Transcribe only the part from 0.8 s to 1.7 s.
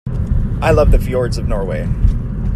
the fjords of